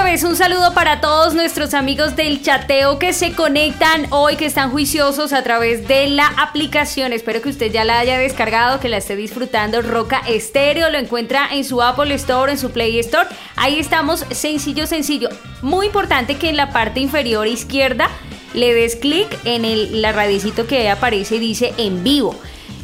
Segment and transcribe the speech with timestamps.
[0.00, 4.70] Jueves, un saludo para todos nuestros amigos del chateo que se conectan hoy, que están
[4.70, 7.12] juiciosos a través de la aplicación.
[7.12, 9.82] Espero que usted ya la haya descargado, que la esté disfrutando.
[9.82, 13.28] Roca Estéreo lo encuentra en su Apple Store, en su Play Store.
[13.56, 15.30] Ahí estamos, sencillo, sencillo.
[15.62, 18.08] Muy importante que en la parte inferior izquierda
[18.54, 22.36] le des clic en el la radicito que aparece y dice en vivo.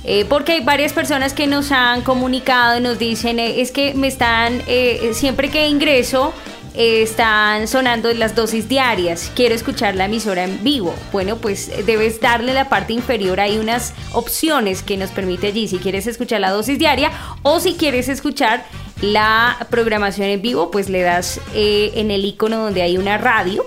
[0.07, 3.95] Eh, porque hay varias personas que nos han comunicado y nos dicen, eh, es que
[3.95, 6.35] me están, eh, siempre que ingreso,
[6.75, 9.31] están sonando las dosis diarias.
[9.35, 10.95] Quiero escuchar la emisora en vivo.
[11.13, 13.41] Bueno, pues debes darle la parte inferior.
[13.41, 17.75] Hay unas opciones que nos permite allí si quieres escuchar la dosis diaria o si
[17.75, 18.65] quieres escuchar
[19.01, 23.65] la programación en vivo, pues le das eh, en el icono donde hay una radio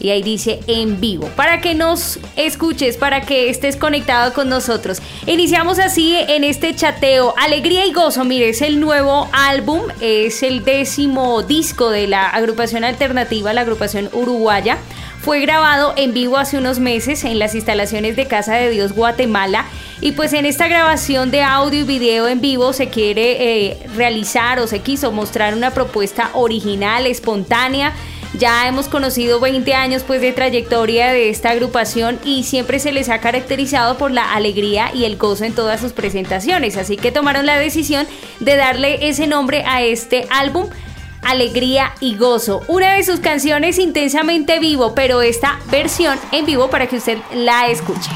[0.00, 5.00] y ahí dice en vivo, para que nos escuches, para que estés conectado con nosotros.
[5.26, 10.64] Iniciamos así en este chateo, Alegría y Gozo, mire, es el nuevo álbum, es el
[10.64, 14.78] décimo disco de la agrupación alternativa, la agrupación uruguaya.
[15.20, 19.66] Fue grabado en vivo hace unos meses en las instalaciones de Casa de Dios Guatemala
[20.00, 24.60] y pues en esta grabación de audio y video en vivo se quiere eh, realizar
[24.60, 27.92] o se quiso mostrar una propuesta original, espontánea,
[28.34, 33.08] ya hemos conocido 20 años pues de trayectoria de esta agrupación y siempre se les
[33.08, 37.46] ha caracterizado por la alegría y el gozo en todas sus presentaciones, así que tomaron
[37.46, 38.06] la decisión
[38.38, 40.68] de darle ese nombre a este álbum.
[41.22, 46.86] Alegría y Gozo, una de sus canciones intensamente vivo, pero esta versión en vivo para
[46.86, 48.10] que usted la escuche.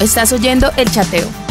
[0.00, 1.49] Estás oyendo el chateo.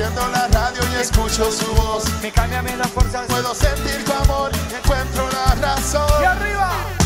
[0.00, 2.04] Enciendo la radio y escucho su voz.
[2.22, 3.26] Me cambia me da fuerzas.
[3.26, 6.22] Puedo sentir tu amor encuentro la razón.
[6.22, 6.99] Y arriba.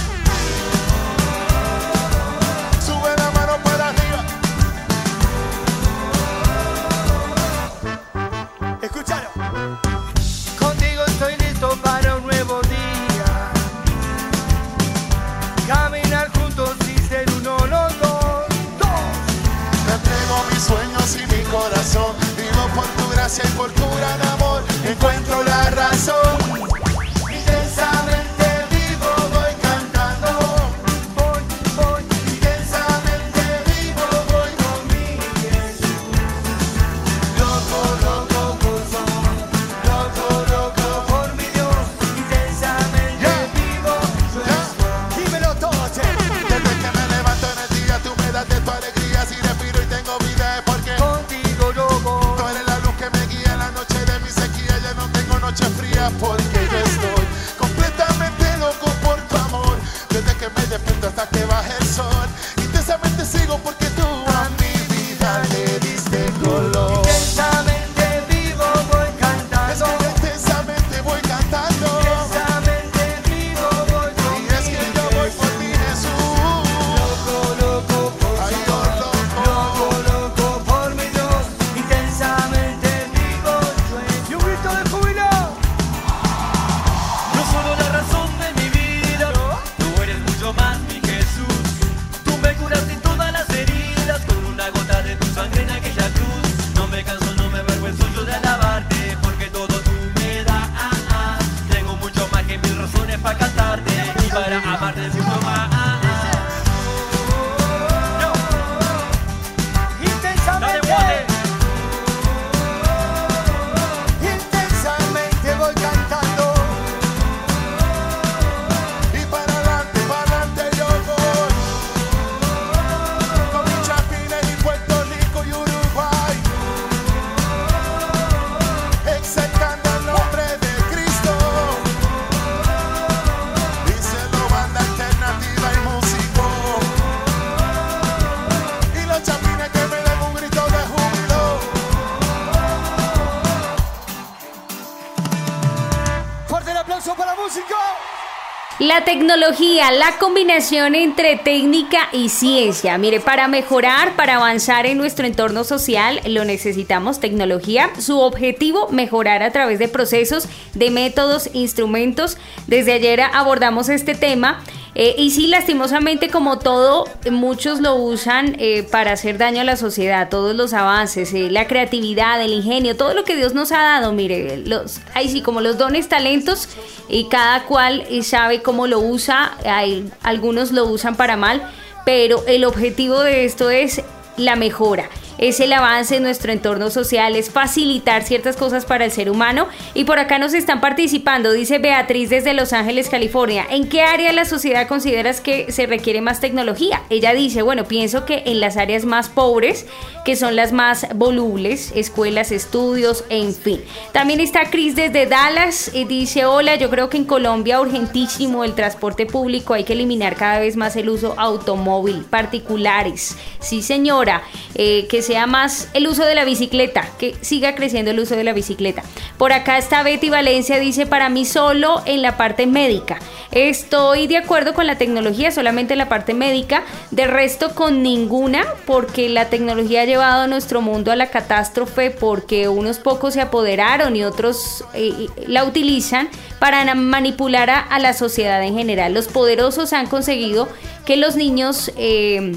[149.14, 152.98] Tecnología, la combinación entre técnica y ciencia.
[152.98, 157.90] Mire, para mejorar, para avanzar en nuestro entorno social, lo necesitamos tecnología.
[158.00, 162.38] Su objetivo, mejorar a través de procesos, de métodos, instrumentos.
[162.66, 164.64] Desde ayer abordamos este tema
[164.94, 169.76] eh, y sí, lastimosamente, como todo, muchos lo usan eh, para hacer daño a la
[169.76, 173.82] sociedad, todos los avances, eh, la creatividad, el ingenio, todo lo que Dios nos ha
[173.82, 176.68] dado, mire, los, ahí sí, como los dones, talentos,
[177.08, 181.68] y cada cual sabe cómo lo usa, hay, algunos lo usan para mal,
[182.04, 184.00] pero el objetivo de esto es
[184.36, 185.08] la mejora
[185.48, 189.68] es el avance en nuestro entorno social, es facilitar ciertas cosas para el ser humano.
[189.92, 193.66] Y por acá nos están participando, dice Beatriz desde Los Ángeles, California.
[193.68, 197.02] ¿En qué área de la sociedad consideras que se requiere más tecnología?
[197.10, 199.86] Ella dice, bueno, pienso que en las áreas más pobres,
[200.24, 203.82] que son las más volubles, escuelas, estudios, en fin.
[204.12, 208.74] También está Cris desde Dallas y dice, hola, yo creo que en Colombia urgentísimo el
[208.74, 213.36] transporte público, hay que eliminar cada vez más el uso automóvil, particulares.
[213.60, 214.42] Sí, señora,
[214.74, 218.52] eh, que más el uso de la bicicleta, que siga creciendo el uso de la
[218.52, 219.02] bicicleta.
[219.36, 223.18] Por acá está Betty Valencia, dice, para mí solo en la parte médica.
[223.50, 228.64] Estoy de acuerdo con la tecnología, solamente en la parte médica, de resto con ninguna,
[228.86, 233.40] porque la tecnología ha llevado a nuestro mundo a la catástrofe, porque unos pocos se
[233.40, 236.28] apoderaron y otros eh, la utilizan
[236.58, 239.14] para manipular a, la sociedad en general.
[239.14, 240.68] Los poderosos han conseguido
[241.04, 241.92] que los niños...
[241.96, 242.52] Eh,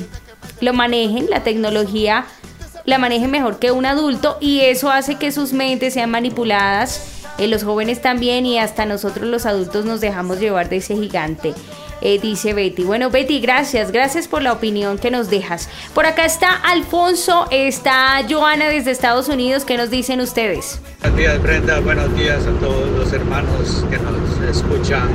[0.60, 2.26] lo manejen, la tecnología
[2.88, 7.50] la manejen mejor que un adulto y eso hace que sus mentes sean manipuladas, eh,
[7.50, 11.54] los jóvenes también y hasta nosotros los adultos nos dejamos llevar de ese gigante.
[12.00, 12.84] Eh, dice Betty.
[12.84, 15.68] Bueno, Betty, gracias, gracias por la opinión que nos dejas.
[15.94, 19.66] Por acá está Alfonso, está Joana desde Estados Unidos.
[19.66, 20.80] ¿Qué nos dicen ustedes?
[21.02, 21.80] Buenos días, Brenda.
[21.82, 25.10] Buenos días a todos los hermanos que nos escuchan.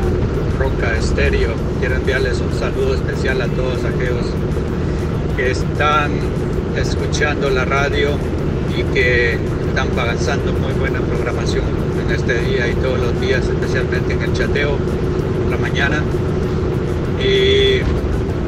[0.58, 1.54] Roca Estéreo.
[1.80, 4.26] Quiero enviarles un saludo especial a todos aquellos
[5.36, 6.10] que están
[6.76, 8.10] escuchando la radio
[8.76, 9.38] y que
[9.68, 11.64] están pasando muy buena programación
[12.04, 14.76] en este día y todos los días, especialmente en el chateo
[15.50, 16.02] la mañana.
[17.18, 17.80] Y,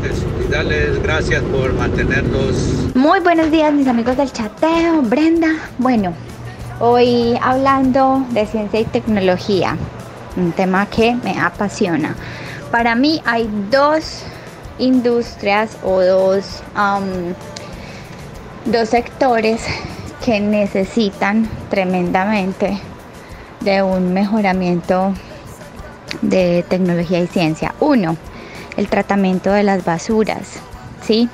[0.00, 2.94] pues, darles gracias por mantenernos.
[2.94, 5.54] Muy buenos días mis amigos del chateo, Brenda.
[5.78, 6.14] Bueno,
[6.80, 9.76] hoy hablando de ciencia y tecnología,
[10.36, 12.14] un tema que me apasiona.
[12.70, 14.24] Para mí hay dos
[14.78, 16.62] industrias o dos
[18.64, 19.62] dos sectores
[20.24, 22.78] que necesitan tremendamente
[23.60, 25.12] de un mejoramiento
[26.22, 27.74] de tecnología y ciencia.
[27.80, 28.16] Uno,
[28.76, 30.60] el tratamiento de las basuras,
[31.02, 31.28] ¿sí?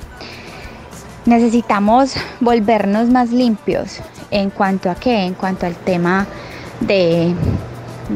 [1.25, 3.99] Necesitamos volvernos más limpios
[4.31, 6.25] en cuanto a qué, en cuanto al tema
[6.79, 7.33] de,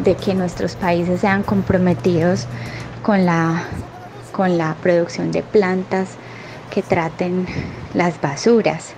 [0.03, 2.47] de que nuestros países sean comprometidos
[3.03, 3.63] con la,
[4.31, 6.09] con la producción de plantas
[6.69, 7.45] que traten
[7.93, 8.93] las basuras.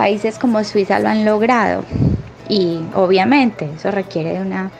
[0.00, 1.84] Países como Suiza lo han logrado
[2.48, 4.70] y obviamente eso requiere de una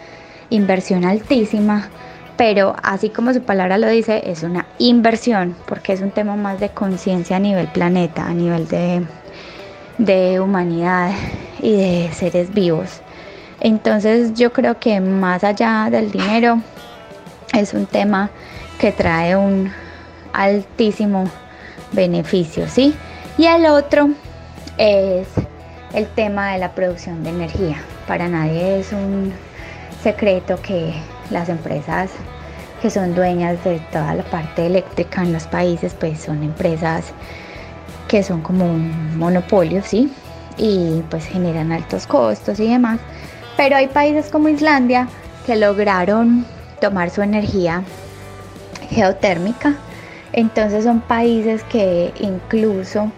[0.48, 1.90] inversión altísima,
[2.38, 6.58] pero así como su palabra lo dice, es una inversión porque es un tema más
[6.58, 9.02] de conciencia a nivel planeta, a nivel de,
[9.98, 11.10] de humanidad
[11.60, 13.02] y de seres vivos.
[13.60, 16.62] Entonces yo creo que más allá del dinero
[17.52, 18.30] es un tema
[18.78, 19.70] que trae un
[20.32, 21.30] altísimo
[21.92, 22.94] beneficio, ¿sí?
[23.36, 24.08] Y el otro
[24.80, 25.28] es
[25.92, 27.76] el tema de la producción de energía.
[28.08, 29.32] Para nadie es un
[30.02, 30.94] secreto que
[31.30, 32.10] las empresas
[32.80, 37.12] que son dueñas de toda la parte eléctrica en los países, pues son empresas
[38.08, 40.10] que son como un monopolio, ¿sí?
[40.56, 43.00] Y pues generan altos costos y demás.
[43.58, 45.08] Pero hay países como Islandia
[45.44, 46.46] que lograron
[46.80, 47.82] tomar su energía
[48.88, 49.74] geotérmica.
[50.32, 53.12] Entonces son países que incluso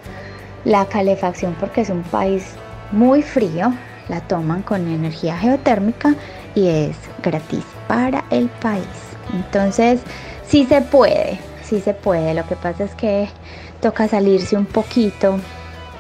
[0.65, 2.55] la calefacción, porque es un país
[2.91, 3.73] muy frío,
[4.09, 6.15] la toman con energía geotérmica
[6.55, 8.87] y es gratis para el país.
[9.33, 10.01] Entonces,
[10.47, 12.35] sí se puede, sí se puede.
[12.35, 13.29] Lo que pasa es que
[13.81, 15.39] toca salirse un poquito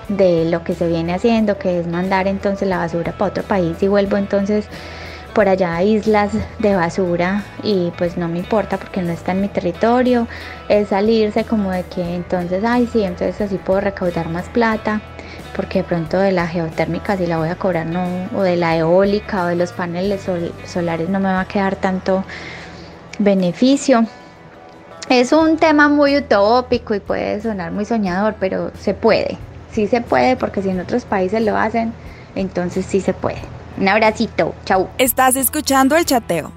[0.09, 3.83] de lo que se viene haciendo, que es mandar entonces la basura para otro país
[3.83, 4.66] y vuelvo entonces
[5.35, 9.49] por allá islas de basura y pues no me importa porque no está en mi
[9.49, 10.29] territorio,
[10.69, 15.01] es salirse como de que entonces, ay sí, entonces así puedo recaudar más plata,
[15.57, 18.77] porque de pronto de la geotérmica si la voy a cobrar no, o de la
[18.77, 20.27] eólica o de los paneles
[20.67, 22.25] solares no me va a quedar tanto
[23.19, 24.05] beneficio.
[25.09, 29.37] Es un tema muy utópico y puede sonar muy soñador, pero se puede,
[29.73, 31.93] sí se puede porque si en otros países lo hacen,
[32.35, 33.41] entonces sí se puede.
[33.83, 34.89] Un abracito, chau.
[34.97, 36.53] Estás escuchando el chateo.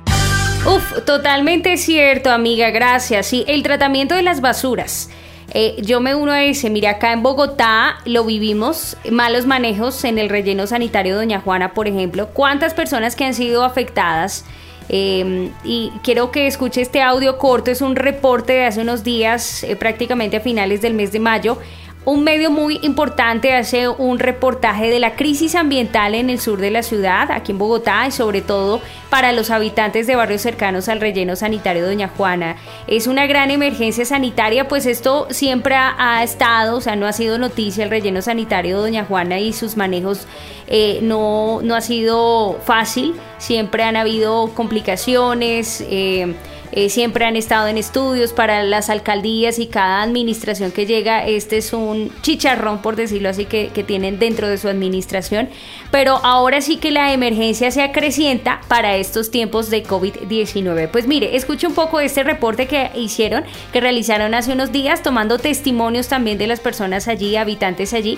[0.63, 3.25] Uf, totalmente cierto, amiga, gracias.
[3.25, 5.09] Sí, el tratamiento de las basuras.
[5.51, 10.19] Eh, yo me uno a ese, mira, acá en Bogotá lo vivimos, malos manejos en
[10.19, 12.27] el relleno sanitario Doña Juana, por ejemplo.
[12.27, 14.45] ¿Cuántas personas que han sido afectadas?
[14.89, 19.63] Eh, y quiero que escuche este audio corto, es un reporte de hace unos días,
[19.63, 21.57] eh, prácticamente a finales del mes de mayo,
[22.05, 26.69] un medio muy importante hace un reportaje de la crisis ambiental en el sur de
[26.69, 31.01] la ciudad, aquí en Bogotá, y sobre todo para los habitantes de barrios cercanos al
[31.01, 32.57] relleno sanitario Doña Juana.
[32.87, 37.39] Es una gran emergencia sanitaria, pues esto siempre ha, estado, o sea, no ha sido
[37.39, 40.27] noticia el relleno sanitario Doña Juana y sus manejos
[40.67, 45.83] eh, no, no ha sido fácil, siempre han habido complicaciones.
[45.89, 46.35] Eh,
[46.75, 51.57] eh, siempre han estado en estudios para las alcaldías y cada administración que llega, este
[51.57, 55.47] es un chicharrón, por decirlo así, que, tienen dentro de su administración.
[55.89, 60.89] Pero ahora sí que la emergencia se acrecienta para estos tiempos de COVID-19.
[60.91, 65.37] Pues mire, escuche un poco este reporte que hicieron, que realizaron hace unos días, tomando
[65.37, 68.17] testimonios también de las personas allí, habitantes allí.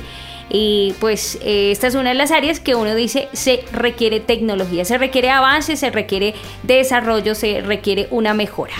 [0.50, 4.86] Y pues eh, esta es una de las áreas que uno dice se requiere tecnología,
[4.86, 8.74] se requiere avance, se requiere desarrollo, se requiere una mejora.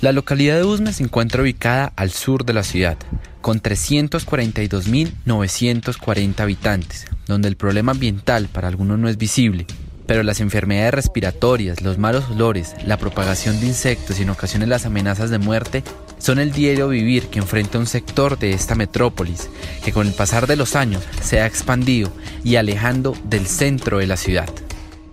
[0.00, 2.96] La localidad de Usme se encuentra ubicada al sur de la ciudad,
[3.42, 9.66] con 342.940 habitantes, donde el problema ambiental para algunos no es visible,
[10.10, 14.84] pero las enfermedades respiratorias, los malos olores, la propagación de insectos y en ocasiones las
[14.84, 15.84] amenazas de muerte
[16.18, 19.48] son el diario vivir que enfrenta un sector de esta metrópolis
[19.84, 22.10] que con el pasar de los años se ha expandido
[22.42, 24.48] y alejando del centro de la ciudad.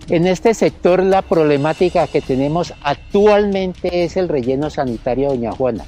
[0.08, 5.84] En este sector la problemática que tenemos actualmente es el relleno sanitario Doña Juana.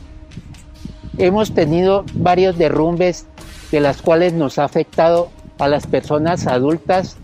[1.19, 3.27] Hemos tenido varios derrumbes
[3.73, 7.17] de las cuales nos ha afectado a las personas adultas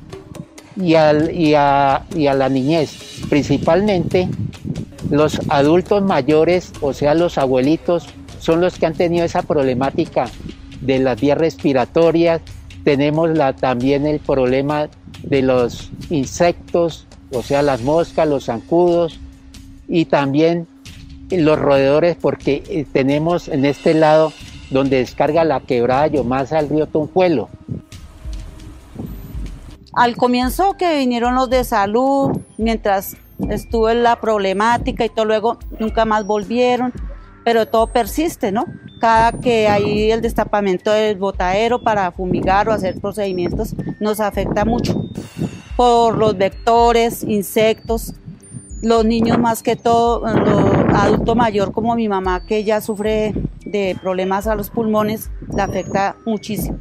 [0.77, 4.29] y, y, a, y a la niñez, principalmente
[5.11, 8.07] los adultos mayores, o sea, los abuelitos,
[8.41, 10.27] son los que han tenido esa problemática
[10.81, 12.41] de las vías respiratorias.
[12.85, 14.89] Tenemos la, también el problema
[15.23, 19.19] de los insectos, o sea, las moscas, los zancudos
[19.89, 20.67] y también
[21.31, 24.33] los roedores, porque eh, tenemos en este lado
[24.71, 27.49] donde descarga la quebrada más al río Tonjuelo.
[29.97, 33.17] Al comienzo que vinieron los de salud, mientras
[33.49, 36.93] estuvo la problemática y todo, luego nunca más volvieron,
[37.47, 38.67] pero todo persiste, ¿no?
[39.01, 45.03] Cada que hay el destapamiento del botadero para fumigar o hacer procedimientos nos afecta mucho
[45.79, 48.13] por los vectores, insectos,
[48.83, 53.33] los niños más que todo, los adulto mayor como mi mamá que ya sufre
[53.65, 56.81] de problemas a los pulmones, le afecta muchísimo.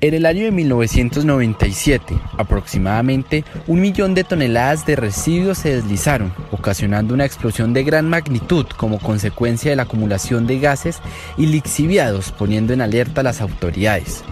[0.00, 7.12] En el año de 1997, aproximadamente un millón de toneladas de residuos se deslizaron, ocasionando
[7.12, 11.00] una explosión de gran magnitud como consecuencia de la acumulación de gases
[11.36, 14.24] y lixiviados, poniendo en alerta a las autoridades.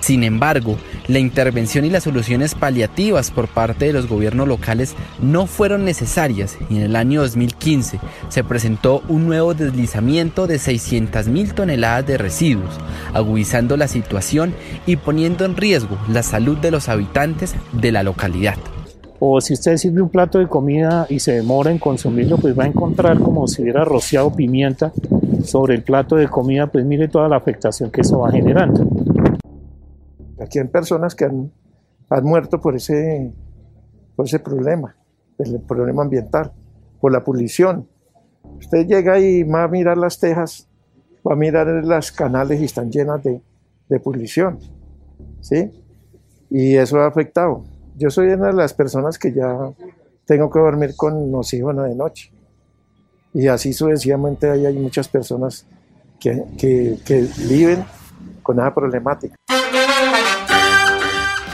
[0.00, 0.76] Sin embargo,
[1.08, 6.56] la intervención y las soluciones paliativas por parte de los gobiernos locales no fueron necesarias
[6.70, 12.78] y en el año 2015 se presentó un nuevo deslizamiento de 600.000 toneladas de residuos,
[13.12, 14.54] agudizando la situación
[14.86, 18.56] y poniendo en riesgo la salud de los habitantes de la localidad.
[19.22, 22.64] O si usted sirve un plato de comida y se demora en consumirlo, pues va
[22.64, 24.92] a encontrar como si hubiera rociado pimienta
[25.44, 28.86] sobre el plato de comida, pues mire toda la afectación que eso va generando.
[30.40, 31.52] Aquí hay personas que han,
[32.22, 33.32] muerto por ese,
[34.16, 34.96] por ese problema,
[35.38, 36.52] el problema ambiental,
[37.00, 37.86] por la polución.
[38.58, 40.68] Usted llega y va a mirar las tejas,
[41.26, 43.40] va a mirar las canales y están llenas de,
[43.88, 44.58] de polución.
[45.40, 45.70] ¿Sí?
[46.50, 47.64] Y eso ha afectado.
[47.96, 49.70] Yo soy una de las personas que ya
[50.24, 52.32] tengo que dormir con oxígeno de noche.
[53.32, 55.66] Y así sucesivamente hay muchas personas
[56.18, 57.84] que, que, que viven
[58.42, 59.36] con esa problemática.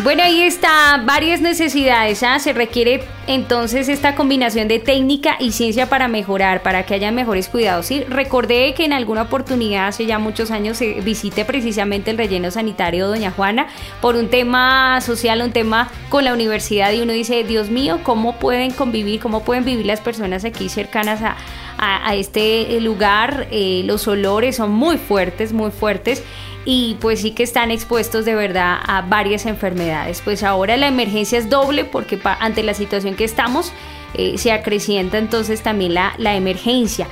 [0.01, 2.23] Bueno, ahí está, varias necesidades.
[2.23, 2.39] ¿ah?
[2.39, 7.49] Se requiere entonces esta combinación de técnica y ciencia para mejorar, para que haya mejores
[7.49, 7.87] cuidados.
[7.87, 8.05] ¿sí?
[8.05, 13.09] Recordé que en alguna oportunidad, hace ya muchos años, eh, visité precisamente el relleno sanitario
[13.09, 13.69] Doña Juana
[14.03, 18.39] por un tema social, un tema con la universidad y uno dice, Dios mío, ¿cómo
[18.39, 23.49] pueden convivir, cómo pueden vivir las personas aquí cercanas a, este lugar?
[23.51, 26.23] Eh, los olores son muy fuertes, muy fuertes
[26.67, 30.21] y pues sí que están expuestos de verdad a varias enfermedades.
[30.21, 33.73] Pues ahora la emergencia es doble porque ante la situación que estamos
[34.15, 37.07] eh, se acrecienta entonces también la, la emergencia.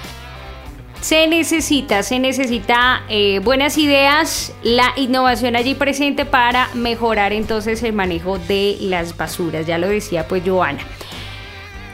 [1.00, 7.92] Se necesita, se necesita eh, buenas ideas, la innovación allí presente para mejorar entonces el
[7.92, 10.80] manejo de las basuras, ya lo decía pues Joana.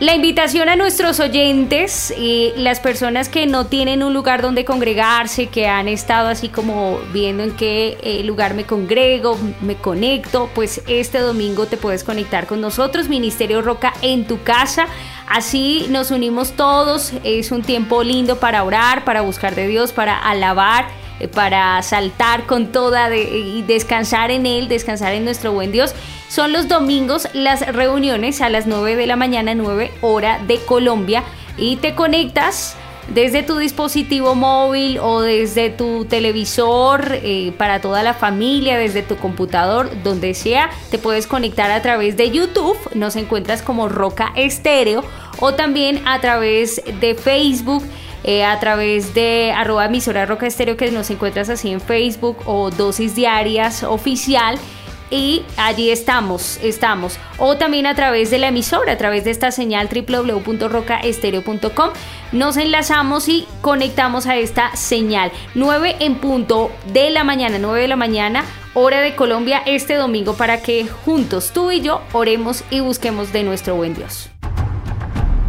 [0.00, 5.48] La invitación a nuestros oyentes y las personas que no tienen un lugar donde congregarse,
[5.48, 10.80] que han estado así como viendo en qué eh, lugar me congrego, me conecto, pues
[10.86, 14.86] este domingo te puedes conectar con nosotros, Ministerio Roca en tu casa.
[15.28, 20.18] Así nos unimos todos, es un tiempo lindo para orar, para buscar de Dios, para
[20.18, 20.86] alabar
[21.20, 25.94] eh, para saltar con toda y descansar en Él, descansar en nuestro buen Dios.
[26.30, 31.24] Son los domingos las reuniones a las 9 de la mañana, 9 hora de Colombia,
[31.56, 32.76] y te conectas
[33.08, 39.16] desde tu dispositivo móvil o desde tu televisor eh, para toda la familia, desde tu
[39.16, 45.02] computador, donde sea, te puedes conectar a través de YouTube, nos encuentras como Roca Estéreo.
[45.40, 47.82] O también a través de Facebook
[48.22, 52.70] eh, a través de arroba emisora Roca Estéreo que nos encuentras así en Facebook o
[52.70, 54.58] Dosis Diarias Oficial
[55.10, 57.18] y allí estamos, estamos.
[57.38, 61.90] O también a través de la emisora, a través de esta señal www.rocaestereo.com,
[62.32, 65.32] nos enlazamos y conectamos a esta señal.
[65.54, 70.34] 9 en punto de la mañana, 9 de la mañana, hora de Colombia, este domingo,
[70.34, 74.30] para que juntos tú y yo oremos y busquemos de nuestro buen Dios.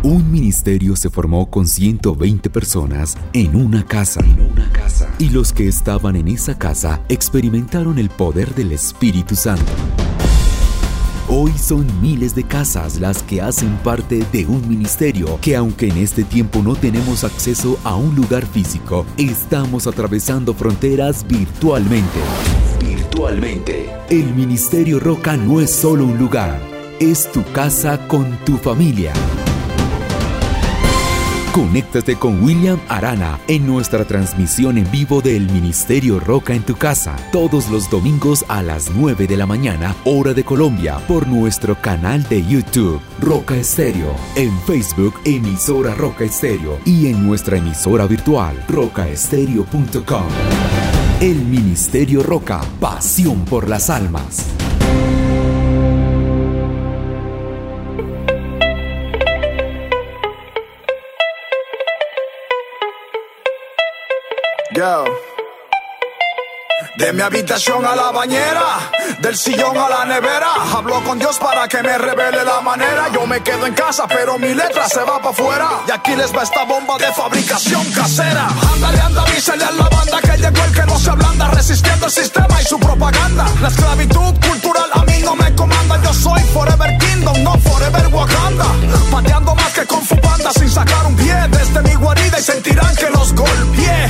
[0.04, 4.22] Un ministerio se formó con 120 personas en una casa.
[5.20, 9.72] Y los que estaban en esa casa experimentaron el poder del Espíritu Santo.
[11.30, 15.98] Hoy son miles de casas las que hacen parte de un ministerio que aunque en
[15.98, 22.20] este tiempo no tenemos acceso a un lugar físico, estamos atravesando fronteras virtualmente.
[22.84, 23.92] Virtualmente.
[24.10, 26.60] El Ministerio Roca no es solo un lugar,
[27.00, 29.14] es tu casa con tu familia.
[31.54, 37.18] Conéctate con William Arana en nuestra transmisión en vivo del Ministerio Roca en tu casa,
[37.34, 42.24] todos los domingos a las 9 de la mañana, hora de Colombia, por nuestro canal
[42.30, 50.28] de YouTube, Roca Estéreo, en Facebook, emisora Roca Estéreo, y en nuestra emisora virtual, rocaestereo.com.
[51.20, 54.46] El Ministerio Roca, pasión por las almas.
[66.98, 68.80] De mi habitación a la bañera,
[69.20, 70.48] del sillón a la nevera.
[70.76, 73.10] Hablo con Dios para que me revele la manera.
[73.14, 75.70] Yo me quedo en casa, pero mi letra se va para afuera.
[75.88, 78.48] Y aquí les va esta bomba de fabricación casera.
[78.74, 82.12] Ándale, anda, avísale a la banda que llegó el que no se ablanda, resistiendo el
[82.12, 83.46] sistema y su propaganda.
[83.62, 86.02] La esclavitud cultural a mí no me comanda.
[86.04, 88.66] Yo soy Forever Kingdom, no Forever Wakanda.
[89.12, 93.10] Pateando más que con banda sin sacar un pie desde mi guarida y sentirán que
[93.10, 94.10] los golpeé.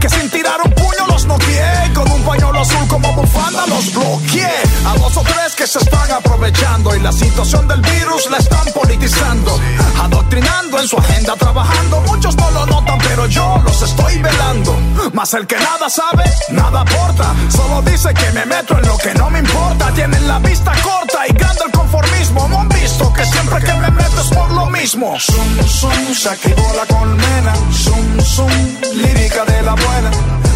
[0.00, 1.92] Que sin tirar un puño los noqueé.
[1.94, 4.27] Con un pañuelo azul como bufanda los bloqueé.
[4.30, 6.94] A dos o tres que se están aprovechando.
[6.94, 9.58] Y la situación del virus la están politizando.
[10.02, 12.02] Adoctrinando en su agenda, trabajando.
[12.02, 14.76] Muchos no lo notan, pero yo los estoy velando.
[15.14, 17.34] Mas el que nada sabe, nada aporta.
[17.48, 19.92] Solo dice que me meto en lo que no me importa.
[19.94, 22.48] Tienen la vista corta y grande el conformismo.
[22.48, 25.18] No han visto que siempre que me meto es por lo mismo.
[25.18, 27.54] Zum, zum, se activó la colmena.
[27.72, 28.52] Zum, zum,
[28.94, 30.10] lírica de la buena.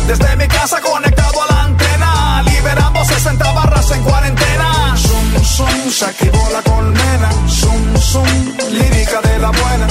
[0.06, 1.51] Desde mi casa conectado a la
[3.02, 4.96] liberando 60 barras en cuarentena.
[4.96, 6.06] Zum, zum, se
[6.52, 7.30] la colmena.
[7.48, 8.26] Zum, zum,
[8.70, 9.86] lírica de la buena.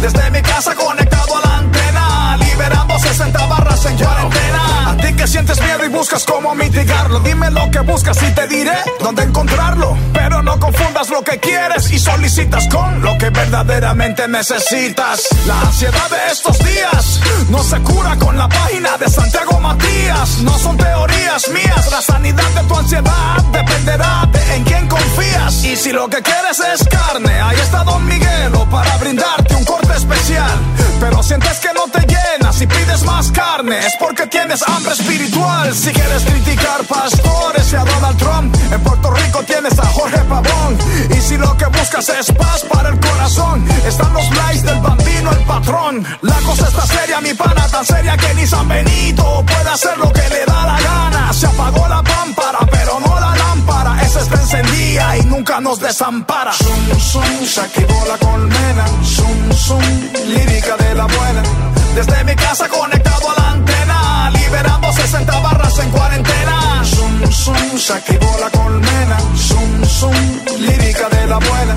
[0.00, 4.90] Desde mi casa conectado a la antena, liberando 60 barras en cuarentena.
[4.90, 8.46] A ti que sientes miedo y buscas cómo mitigarlo, dime lo que buscas y te
[8.48, 9.96] diré dónde encontrarlo.
[10.12, 15.28] Pero no confundas lo que quieres y solicitas con lo que verdaderamente necesitas.
[15.46, 20.38] La ansiedad de estos días no se cura con la página de Santiago Matías.
[20.42, 21.83] No son teorías mías,
[22.78, 25.64] ansiedad dependerá de en quién confías.
[25.64, 29.94] Y si lo que quieres es carne, ahí está Don Miguelo para brindarte un corte
[29.96, 30.58] especial.
[31.00, 35.74] Pero sientes que no te llenas y pides más carne, es porque tienes hambre espiritual.
[35.74, 40.78] Si quieres criticar pastores y a Donald Trump, en Puerto Rico tienes a Jorge Pavón.
[41.10, 45.30] Y si lo que buscas es paz para el corazón, están los likes del bambino,
[45.32, 46.06] el patrón.
[46.22, 50.12] La cosa está seria, mi pana, tan seria que ni San Benito puede hacer lo
[50.12, 51.13] que le da la gana.
[51.32, 54.00] Se apagó la pámpara, pero no la lámpara.
[54.02, 56.52] Esa está encendida y nunca nos desampara.
[56.52, 58.84] Zum, zum, se activó la colmena.
[59.02, 59.82] Zum, zum,
[60.28, 61.42] lírica de la buena.
[61.96, 66.82] Desde mi casa conectado a la antena, liberando 60 barras en cuarentena.
[66.84, 69.18] Zum, zum, se activó la colmena.
[69.36, 71.74] Zum, zum, lírica de la buena.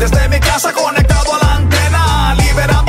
[0.00, 1.85] Desde mi casa conectado a la antena,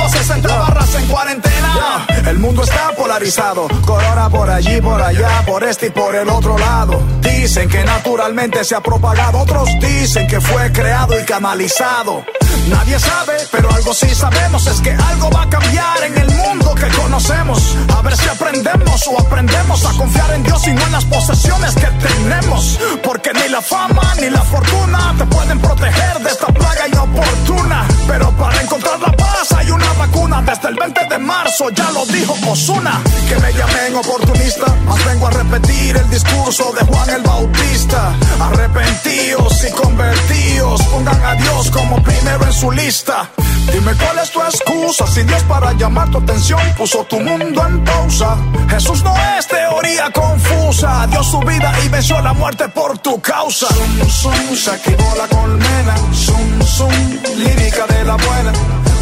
[0.08, 2.06] 60 barras en cuarentena.
[2.26, 6.58] El mundo está polarizado, corona por allí, por allá, por este y por el otro
[6.58, 7.00] lado.
[7.20, 12.24] Dicen que naturalmente se ha propagado, otros dicen que fue creado y canalizado.
[12.68, 16.74] Nadie sabe, pero algo sí sabemos es que algo va a cambiar en el mundo
[16.74, 17.76] que conocemos.
[17.96, 21.74] A ver si aprendemos o aprendemos a confiar en Dios y no en las posesiones
[21.74, 22.78] que tenemos.
[23.02, 27.86] Porque ni la fama ni la fortuna te pueden proteger de esta plaga inoportuna.
[28.06, 29.12] Pero para encontrar la
[29.56, 33.00] hay una vacuna desde el 20 de marzo, ya lo dijo Osuna.
[33.28, 38.14] Que me llamen oportunista, más vengo a repetir el discurso de Juan el Bautista.
[38.40, 43.30] Arrepentidos y convertidos, pongan a Dios como primero en su lista.
[43.72, 47.84] Dime cuál es tu excusa, si Dios para llamar tu atención puso tu mundo en
[47.84, 48.36] pausa.
[48.70, 53.66] Jesús no es teoría confusa, dio su vida y venció la muerte por tu causa.
[53.68, 56.92] Zum, zum, se activó la colmena, zum, zum,
[57.36, 58.52] lírica de la buena.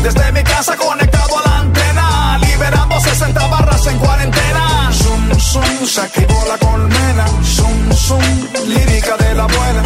[0.02, 4.90] Desde mi casa conectado a la antena, liberando 60 barras en cuarentena.
[4.92, 9.82] Zum, zum, se activó la colmena, zum, zum, lírica de la buena.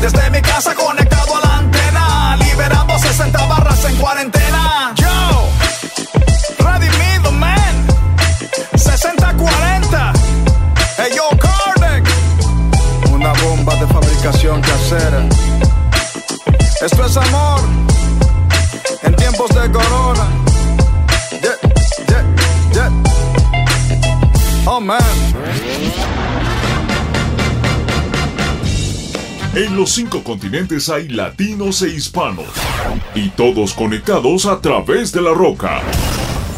[0.00, 1.51] Desde mi casa conectado a la antena,
[3.02, 4.94] 60 barras en cuarentena.
[4.94, 5.48] Yo,
[6.58, 7.86] redimido, man.
[8.74, 10.12] 60-40.
[10.96, 12.08] Hey, yo, Kardec.
[13.10, 15.28] Una bomba de fabricación casera.
[16.80, 17.60] Esto es amor
[19.02, 20.28] en tiempos de corona.
[21.42, 21.58] Yeah,
[22.08, 22.24] yeah,
[22.72, 22.90] yeah.
[24.64, 25.31] Oh, man.
[29.54, 32.46] En los cinco continentes hay latinos e hispanos.
[33.14, 35.82] Y todos conectados a través de la roca.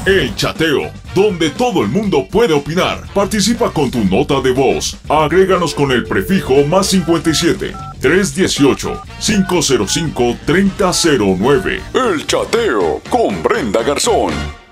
[0.06, 3.02] El chateo, donde todo el mundo puede opinar.
[3.12, 4.96] Participa con tu nota de voz.
[5.08, 11.80] Agréganos con el prefijo más 57 318 505 3009.
[11.94, 14.63] El chateo con Brenda Garzón.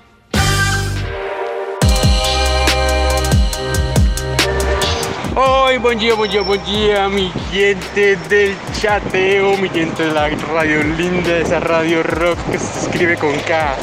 [5.35, 10.29] Hoy, buen día, buen día, buen día, mi gente del chateo, mi gente de la
[10.29, 13.75] radio linda, esa radio rock que se escribe con K.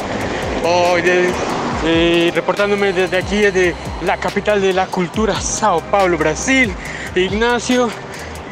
[0.63, 1.01] Hoy,
[1.83, 6.73] eh, reportándome desde aquí, desde la capital de la cultura, Sao Paulo, Brasil.
[7.15, 7.89] Ignacio,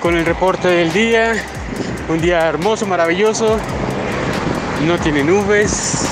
[0.01, 1.35] con el reporte del día.
[2.09, 3.59] Un día hermoso, maravilloso.
[4.85, 6.05] No tiene nubes.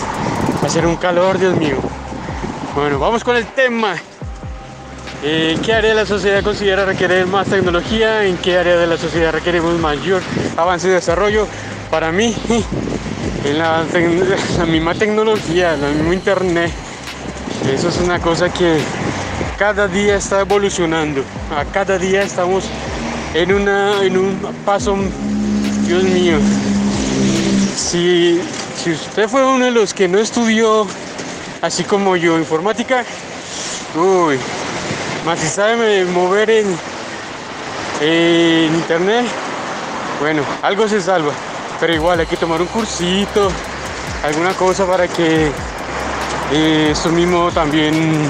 [0.63, 1.79] Va a ser un calor, Dios mío.
[2.75, 3.97] Bueno, vamos con el tema.
[5.23, 8.23] Eh, ¿Qué área de la sociedad considera requerir más tecnología?
[8.23, 10.21] ¿En qué área de la sociedad requerimos mayor
[10.55, 11.47] avance y desarrollo?
[11.89, 12.35] Para mí,
[13.43, 13.83] en la,
[14.67, 16.71] misma tecnología, el mismo internet.
[17.67, 18.77] Eso es una cosa que
[19.57, 21.23] cada día está evolucionando.
[21.55, 22.65] A cada día estamos
[23.33, 24.95] en, una, en un paso,
[25.87, 26.37] Dios mío.
[27.75, 28.39] Si
[28.85, 30.85] usted fue uno de los que no estudió,
[31.61, 33.03] así como yo, informática,
[33.95, 34.37] uy,
[35.27, 36.65] más si sabe mover en,
[38.73, 39.25] internet,
[40.21, 41.33] bueno, algo se salva.
[41.81, 43.49] Pero igual hay que tomar un cursito,
[44.23, 45.51] alguna cosa para que
[46.53, 48.21] eh, esto mismo también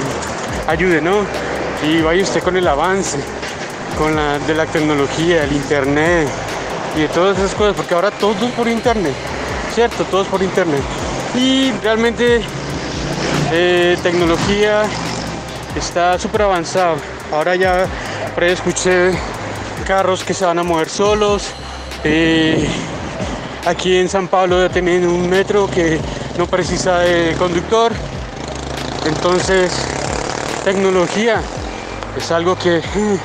[0.66, 1.18] ayude, ¿no?
[1.88, 3.20] Y vaya usted con el avance,
[3.96, 6.28] con la de la tecnología, el internet
[6.96, 9.14] y de todas esas cosas, porque ahora todo por internet,
[9.76, 10.04] ¿cierto?
[10.06, 10.82] Todo por internet.
[11.36, 12.42] Y realmente
[13.52, 14.90] eh, tecnología
[15.78, 16.98] está súper avanzado.
[17.32, 17.86] Ahora ya
[18.34, 19.12] por ahí escuché
[19.86, 21.50] carros que se van a mover solos.
[22.04, 22.68] eh,
[23.66, 26.00] aquí en San Pablo ya tienen un metro que
[26.38, 27.92] no precisa de conductor.
[29.06, 29.72] Entonces,
[30.64, 31.42] tecnología
[32.18, 33.18] es algo que mm,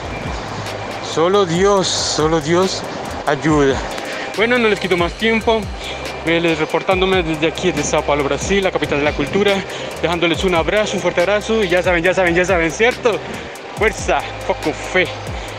[1.14, 2.82] solo Dios, solo Dios
[3.26, 3.76] ayuda.
[4.36, 5.60] Bueno, no les quito más tiempo.
[6.24, 9.54] Les reportándome desde aquí, desde Sao Paulo, Brasil, la capital de la cultura,
[10.00, 13.18] dejándoles un abrazo, un fuerte abrazo y ya saben, ya saben, ya saben, ¿cierto?
[13.76, 15.08] Fuerza, poco fe.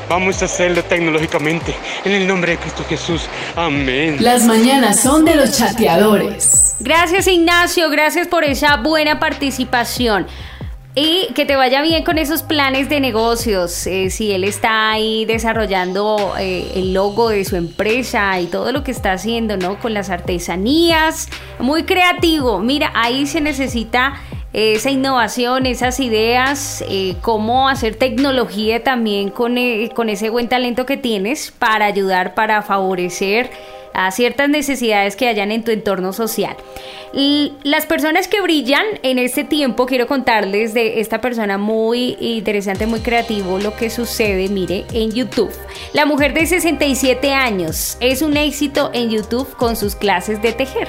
[0.08, 1.76] Vamos a hacerlo tecnológicamente.
[2.06, 3.24] En el nombre de Cristo Jesús.
[3.56, 4.18] Amén.
[4.20, 6.76] Las mañanas son de los chateadores.
[6.80, 10.28] Gracias Ignacio, gracias por esa buena participación.
[10.96, 13.88] Y que te vaya bien con esos planes de negocios.
[13.88, 18.84] Eh, si él está ahí desarrollando eh, el logo de su empresa y todo lo
[18.84, 19.80] que está haciendo, ¿no?
[19.80, 21.30] Con las artesanías.
[21.58, 22.60] Muy creativo.
[22.60, 24.22] Mira, ahí se necesita
[24.54, 30.86] esa innovación, esas ideas, eh, cómo hacer tecnología también con, eh, con ese buen talento
[30.86, 33.50] que tienes para ayudar, para favorecer
[33.94, 36.56] a ciertas necesidades que hayan en tu entorno social.
[37.14, 42.88] Y las personas que brillan en este tiempo, quiero contarles de esta persona muy interesante,
[42.88, 45.52] muy creativo, lo que sucede, mire, en YouTube.
[45.94, 50.88] La mujer de 67 años es un éxito en YouTube con sus clases de tejer.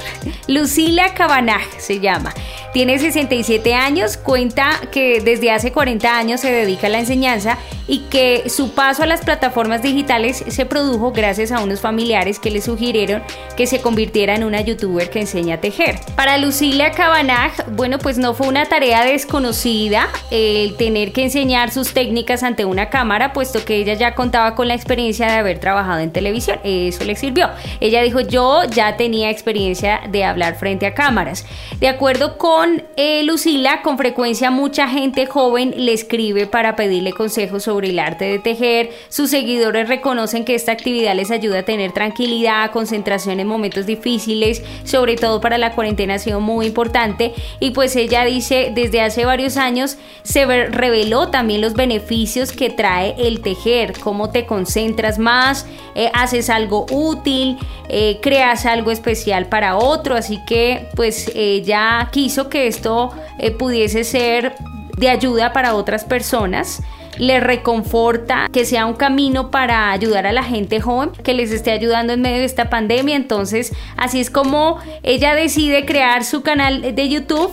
[0.49, 2.33] Lucila Cabanaj se llama.
[2.73, 7.99] Tiene 67 años, cuenta que desde hace 40 años se dedica a la enseñanza y
[8.11, 12.61] que su paso a las plataformas digitales se produjo gracias a unos familiares que le
[12.61, 13.23] sugirieron
[13.57, 16.01] que se convirtiera en una youtuber que enseña a tejer.
[16.17, 21.93] Para Lucilia Cabanag, bueno, pues no fue una tarea desconocida el tener que enseñar sus
[21.93, 26.01] técnicas ante una cámara, puesto que ella ya contaba con la experiencia de haber trabajado
[26.01, 26.59] en televisión.
[26.65, 27.51] Eso le sirvió.
[27.81, 31.45] Ella dijo, yo ya tenía experiencia de hablar frente a cámaras.
[31.81, 37.65] De acuerdo con eh, Lucila, con frecuencia mucha gente joven le escribe para pedirle consejos
[37.65, 38.91] sobre el arte de tejer.
[39.09, 44.63] Sus seguidores reconocen que esta actividad les ayuda a tener tranquilidad, concentración en momentos difíciles,
[44.85, 47.33] sobre todo para la cuarentena ha sido muy importante.
[47.61, 53.15] Y pues ella dice, desde hace varios años se reveló también los beneficios que trae
[53.19, 57.59] el tejer, cómo te concentras más, eh, haces algo útil,
[57.89, 64.05] eh, creas algo especial para otro, así que pues ella quiso que esto eh, pudiese
[64.05, 64.55] ser
[64.97, 66.83] de ayuda para otras personas
[67.19, 71.71] le reconforta que sea un camino para ayudar a la gente joven que les esté
[71.71, 73.17] ayudando en medio de esta pandemia.
[73.17, 77.53] Entonces, así es como ella decide crear su canal de YouTube,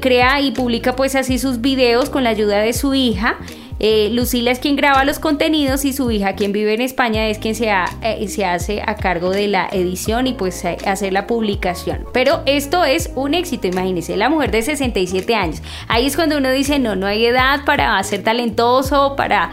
[0.00, 3.38] crea y publica pues así sus videos con la ayuda de su hija.
[3.78, 7.38] Eh, Lucila es quien graba los contenidos y su hija, quien vive en España, es
[7.38, 12.06] quien se, eh, hace a cargo de la edición y pues eh, hacer la publicación.
[12.12, 15.62] Pero esto es un éxito, imagínense, la mujer de 67 años.
[15.88, 19.50] Ahí es cuando uno dice, no, no hay edad para ser talentoso, para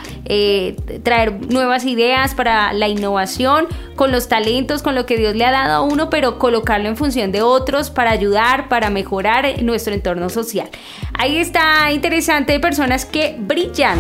[1.04, 5.52] traer nuevas ideas, para la innovación, con los talentos, con lo que Dios le ha
[5.52, 10.30] dado a uno, pero colocarlo en función de otros para ayudar, para mejorar nuestro entorno
[10.30, 10.70] social.
[11.14, 14.00] Ahí está interesante personas que brillan.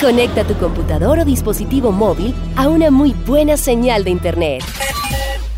[0.00, 4.62] Conecta tu computador o dispositivo móvil a una muy buena señal de internet.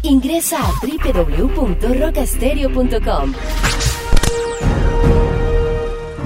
[0.02, 3.32] Ingresa a www.rocastereo.com.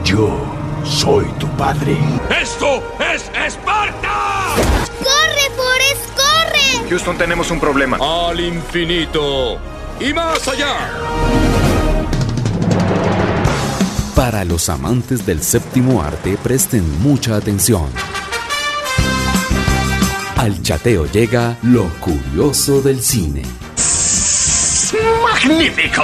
[0.05, 0.31] Yo
[0.85, 1.96] soy tu padre.
[2.42, 2.83] ¡Esto
[3.14, 4.55] es Esparta!
[4.99, 6.88] ¡Corre, Forrest, corre!
[6.90, 7.96] Houston, tenemos un problema.
[8.01, 9.57] Al infinito
[10.01, 10.90] y más allá.
[14.20, 17.87] Para los amantes del séptimo arte, presten mucha atención.
[20.37, 23.44] Al chateo llega lo curioso del cine.
[25.22, 26.02] ¡Magnífico!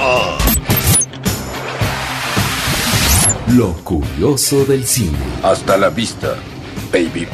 [3.55, 5.19] Lo curioso del cine.
[5.43, 6.37] Hasta la vista,
[6.91, 7.27] baby.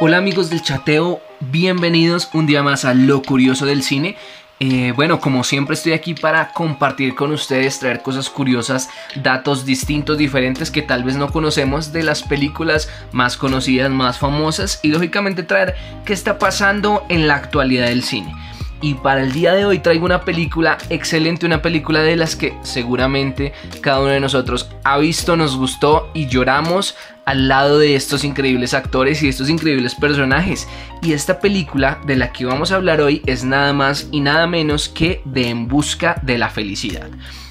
[0.00, 4.16] Hola amigos del chateo, bienvenidos un día más a Lo curioso del cine.
[4.62, 10.18] Eh, bueno, como siempre estoy aquí para compartir con ustedes, traer cosas curiosas, datos distintos,
[10.18, 15.44] diferentes que tal vez no conocemos de las películas más conocidas, más famosas y lógicamente
[15.44, 18.34] traer qué está pasando en la actualidad del cine.
[18.82, 22.54] Y para el día de hoy traigo una película excelente, una película de las que
[22.62, 28.24] seguramente cada uno de nosotros ha visto, nos gustó y lloramos al lado de estos
[28.24, 30.66] increíbles actores y estos increíbles personajes.
[31.02, 34.46] Y esta película de la que vamos a hablar hoy es nada más y nada
[34.46, 37.10] menos que de En Busca de la Felicidad.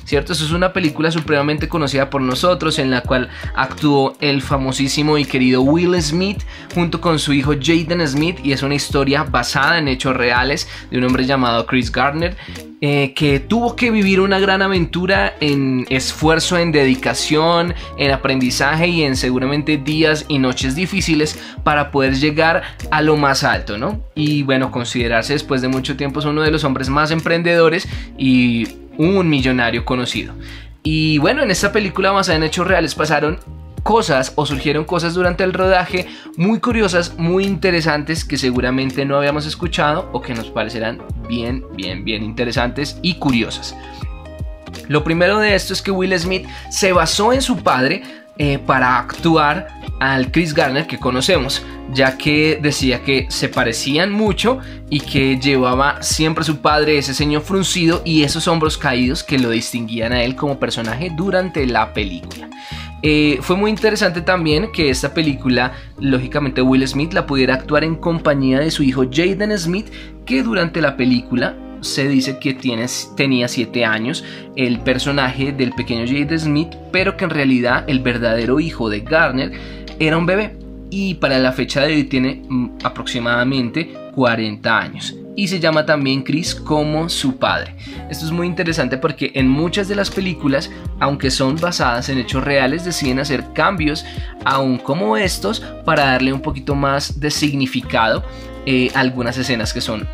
[0.10, 0.34] ¿Cierto?
[0.34, 5.26] Eso es una película supremamente conocida por nosotros en la cual actuó el famosísimo y
[5.26, 6.42] querido Will Smith
[6.74, 10.98] junto con su hijo Jaden Smith y es una historia basada en hechos reales de
[10.98, 12.36] un hombre llamado Chris Gardner
[12.82, 19.04] eh, que tuvo que vivir una gran aventura en esfuerzo, en dedicación, en aprendizaje y
[19.04, 24.02] en seguramente días y noches difíciles para poder llegar a lo más alto, ¿no?
[24.16, 27.86] Y bueno, considerarse después de mucho tiempo es uno de los hombres más emprendedores
[28.18, 30.34] y un millonario conocido.
[30.84, 33.40] Y bueno, en esta película basada en hechos reales pasaron
[33.82, 39.46] cosas o surgieron cosas durante el rodaje muy curiosas, muy interesantes que seguramente no habíamos
[39.46, 43.76] escuchado o que nos parecerán bien, bien, bien interesantes y curiosas.
[44.90, 48.04] Lo primero de esto es que Will Smith se basó en su padre
[48.42, 49.68] eh, para actuar
[50.00, 51.62] al Chris Garner que conocemos,
[51.94, 57.14] ya que decía que se parecían mucho y que llevaba siempre a su padre ese
[57.14, 61.94] ceño fruncido y esos hombros caídos que lo distinguían a él como personaje durante la
[61.94, 62.50] película.
[63.02, 67.98] Eh, fue muy interesante también que esta película, lógicamente Will Smith la pudiera actuar en
[67.98, 69.88] compañía de su hijo Jaden Smith,
[70.26, 74.24] que durante la película se dice que tiene, tenía 7 años
[74.56, 79.52] el personaje del pequeño Jade Smith, pero que en realidad el verdadero hijo de Garner
[80.00, 80.56] era un bebé
[80.90, 86.22] y para la fecha de hoy tiene mm, aproximadamente 40 años y se llama también
[86.22, 87.74] Chris como su padre.
[88.10, 92.44] Esto es muy interesante porque en muchas de las películas, aunque son basadas en hechos
[92.44, 94.04] reales, deciden hacer cambios
[94.44, 98.26] aún como estos para darle un poquito más de significado
[98.66, 100.06] eh, algunas escenas que son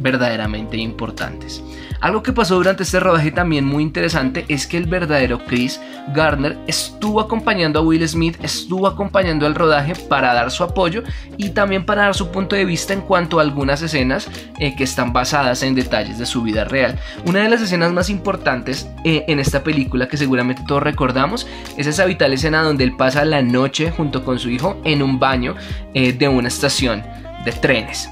[0.00, 1.62] verdaderamente importantes.
[2.04, 5.80] Algo que pasó durante este rodaje también muy interesante es que el verdadero Chris
[6.12, 11.02] Gardner estuvo acompañando a Will Smith, estuvo acompañando al rodaje para dar su apoyo
[11.38, 14.28] y también para dar su punto de vista en cuanto a algunas escenas
[14.58, 16.98] eh, que están basadas en detalles de su vida real.
[17.24, 21.46] Una de las escenas más importantes eh, en esta película que seguramente todos recordamos
[21.78, 25.18] es esa vital escena donde él pasa la noche junto con su hijo en un
[25.18, 25.54] baño
[25.94, 27.02] eh, de una estación
[27.46, 28.10] de trenes.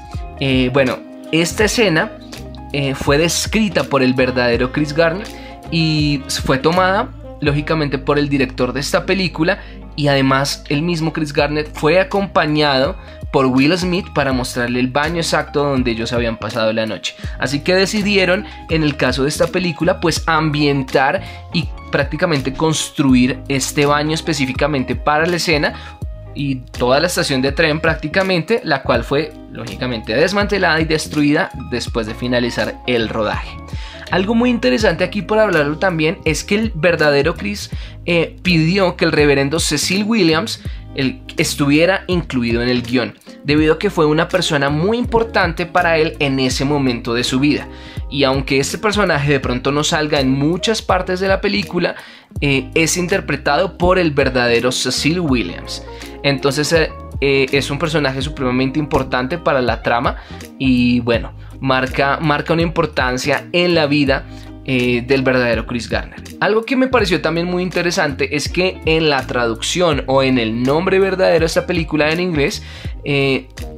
[0.73, 2.11] bueno, esta escena
[2.73, 5.27] eh, fue descrita por el verdadero Chris Garner
[5.71, 7.09] y fue tomada
[7.41, 9.59] lógicamente por el director de esta película
[9.95, 12.95] y además el mismo Chris Garner fue acompañado
[13.31, 17.15] por Will Smith para mostrarle el baño exacto donde ellos habían pasado la noche.
[17.39, 23.87] Así que decidieron, en el caso de esta película, pues ambientar y prácticamente construir este
[23.87, 25.97] baño específicamente para la escena
[26.35, 32.07] y toda la estación de tren prácticamente, la cual fue lógicamente desmantelada y destruida después
[32.07, 33.55] de finalizar el rodaje.
[34.11, 37.71] Algo muy interesante aquí por hablarlo también es que el verdadero Chris
[38.05, 40.61] eh, pidió que el reverendo Cecil Williams
[41.37, 46.15] estuviera incluido en el guion, debido a que fue una persona muy importante para él
[46.19, 47.67] en ese momento de su vida.
[48.09, 51.95] Y aunque este personaje de pronto no salga en muchas partes de la película,
[52.41, 55.83] eh, es interpretado por el verdadero Cecil Williams.
[56.21, 60.17] Entonces eh, eh, es un personaje supremamente importante para la trama
[60.59, 64.25] y bueno, marca, marca una importancia en la vida
[64.65, 66.21] eh, del verdadero Chris Garner.
[66.39, 70.63] Algo que me pareció también muy interesante es que en la traducción o en el
[70.63, 72.63] nombre verdadero de esta película en inglés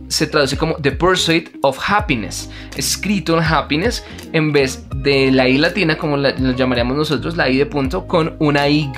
[0.07, 5.57] se traduce como The Pursuit of Happiness, escrito en happiness en vez de la I
[5.57, 8.91] latina, como la, llamaríamos nosotros, la I de punto, con una Y.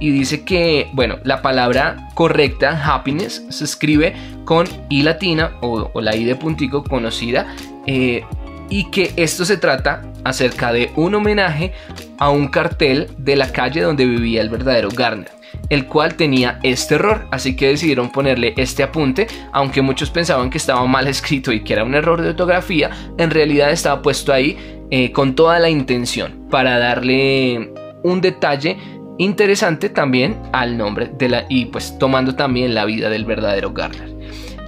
[0.00, 6.14] Y dice que, bueno, la palabra correcta, happiness, se escribe con I latina o, la
[6.14, 7.54] I de puntico conocida.
[7.86, 8.22] Eh,
[8.70, 11.72] y que esto se trata acerca de un homenaje
[12.18, 16.94] a un cartel de la calle donde vivía el verdadero Garner el cual tenía este
[16.94, 21.62] error, así que decidieron ponerle este apunte, aunque muchos pensaban que estaba mal escrito y
[21.62, 24.56] que era un error de ortografía, en realidad estaba puesto ahí
[24.90, 28.78] eh, con toda la intención para darle un detalle
[29.18, 34.08] interesante también al nombre de la y pues tomando también la vida del verdadero Garner.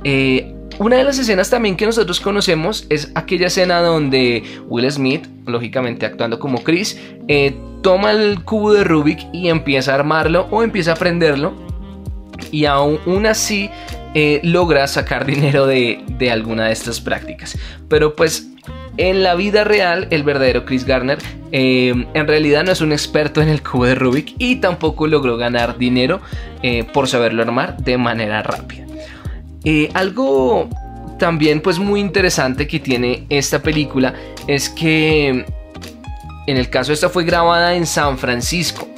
[0.04, 5.26] Eh, una de las escenas también que nosotros conocemos es aquella escena donde Will Smith,
[5.46, 10.62] lógicamente actuando como Chris, eh, toma el cubo de Rubik y empieza a armarlo o
[10.62, 11.52] empieza a prenderlo
[12.50, 13.68] y aún así
[14.14, 17.58] eh, logra sacar dinero de, alguna de estas prácticas.
[17.90, 18.48] Pero pues
[18.96, 21.18] en la vida real, el verdadero Chris Garner
[21.52, 25.36] eh, en realidad no es un experto en el cubo de Rubik y tampoco logró
[25.36, 26.22] ganar dinero
[26.94, 28.89] por saberlo armar de manera rápida.
[29.94, 30.68] Algo
[31.18, 34.14] también pues muy interesante que tiene esta película
[34.46, 35.44] es que
[36.46, 38.88] en el caso esta fue grabada en San Francisco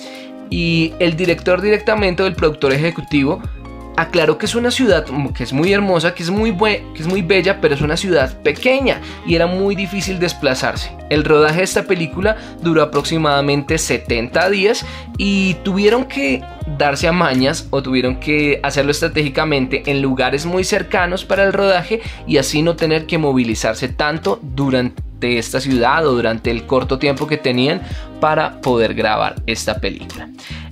[0.48, 3.42] y el director directamente del productor ejecutivo
[3.96, 7.22] aclaró que es una ciudad que es muy hermosa, que es muy, que es muy
[7.22, 10.92] bella, pero es una ciudad pequeña y era muy difícil desplazarse.
[11.10, 14.86] El rodaje de esta película duró aproximadamente 70 días
[15.18, 21.24] y tuvieron que darse a mañas o tuvieron que hacerlo estratégicamente en lugares muy cercanos
[21.24, 26.50] para el rodaje y así no tener que movilizarse tanto durante esta ciudad o durante
[26.50, 27.82] el corto tiempo que tenían
[28.20, 30.28] para poder grabar esta película.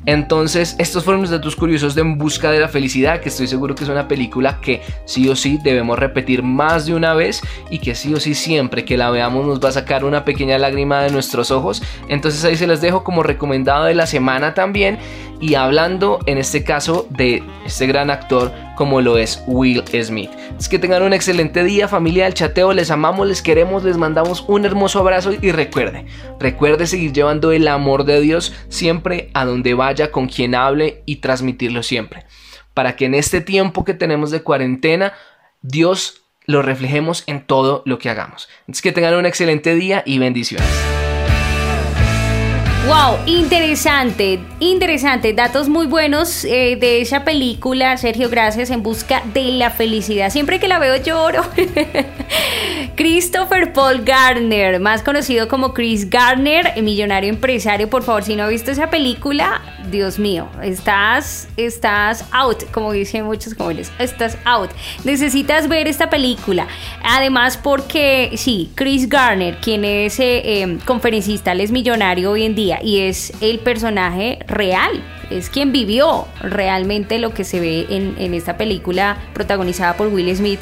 [0.06, 3.74] Entonces, estos fueron los datos curiosos de En Busca de la Felicidad, que estoy seguro
[3.74, 7.78] que es una película que sí o sí debemos repetir más de una vez y
[7.78, 11.02] que sí o sí siempre que la veamos nos va a sacar una pequeña lágrima
[11.02, 11.82] de nuestros ojos.
[12.08, 14.98] Entonces ahí se las dejo como recomendado de la semana también
[15.40, 20.30] y en este caso de este gran actor como lo es Will Smith.
[20.58, 24.44] Es que tengan un excelente día familia del chateo, les amamos, les queremos, les mandamos
[24.46, 26.04] un hermoso abrazo y recuerde,
[26.38, 31.16] recuerde seguir llevando el amor de Dios siempre a donde vaya, con quien hable y
[31.16, 32.26] transmitirlo siempre.
[32.74, 35.14] Para que en este tiempo que tenemos de cuarentena,
[35.62, 38.50] Dios lo reflejemos en todo lo que hagamos.
[38.68, 40.99] Es que tengan un excelente día y bendiciones.
[42.90, 45.32] Wow, interesante, interesante.
[45.32, 50.28] Datos muy buenos eh, de esa película, Sergio, gracias, en busca de la felicidad.
[50.28, 51.44] Siempre que la veo lloro.
[52.96, 57.88] Christopher Paul Garner, más conocido como Chris Garner, millonario empresario.
[57.88, 63.24] Por favor, si no has visto esa película, Dios mío, estás, estás out, como dicen
[63.24, 64.70] muchos jóvenes, estás out.
[65.04, 66.66] Necesitas ver esta película.
[67.04, 72.56] Además, porque sí, Chris Garner, quien es eh, em, conferencista, él es millonario hoy en
[72.56, 75.02] día y es el personaje real.
[75.30, 80.60] Es quien vivió realmente lo que se ve en, esta película protagonizada por Will Smith.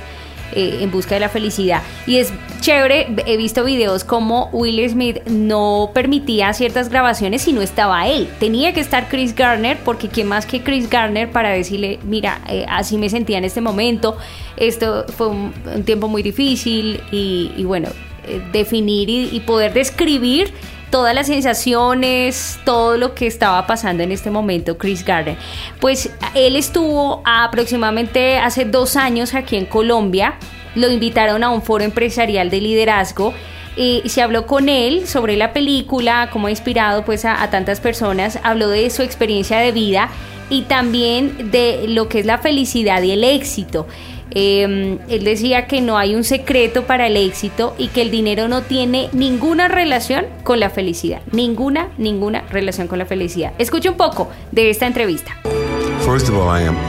[0.52, 1.82] eh, en busca de la felicidad.
[2.06, 7.60] Y es chévere, he visto videos como Will Smith no permitía ciertas grabaciones si no
[7.60, 8.28] estaba él.
[8.40, 12.64] Tenía que estar Chris Garner, porque quién más que Chris Garner para decirle, mira, eh,
[12.66, 14.16] así me sentía en este momento,
[14.56, 15.52] esto fue un,
[15.84, 17.90] tiempo muy difícil y, bueno,
[18.26, 20.52] eh, definir y poder describir
[20.90, 25.36] todas las sensaciones, todo lo que estaba pasando en este momento, Chris Gardner.
[25.80, 30.34] Pues él estuvo aproximadamente hace dos años aquí en Colombia,
[30.74, 33.34] lo invitaron a un foro empresarial de liderazgo.
[33.76, 37.78] Y se habló con él sobre la película, cómo ha inspirado pues a, a tantas
[37.78, 40.08] personas, habló de su experiencia de vida
[40.50, 43.86] y también de lo que es la felicidad y el éxito.
[44.30, 48.48] Eh, él decía que no hay un secreto para el éxito y que el dinero
[48.48, 51.20] no tiene ninguna relación con la felicidad.
[51.32, 53.52] Ninguna, ninguna relación con la felicidad.
[53.58, 55.36] Escuche un poco de esta entrevista.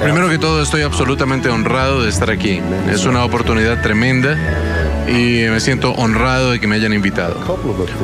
[0.02, 2.62] Primero que todo, estoy absolutamente honrado de estar aquí.
[2.90, 4.38] Es una oportunidad tremenda
[5.08, 7.36] y me siento honrado de que me hayan invitado.